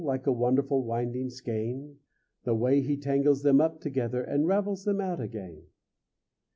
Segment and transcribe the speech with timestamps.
[0.03, 1.97] Like a wonderful winding skein,
[2.43, 5.67] The way he tangles them up together And ravels them out again!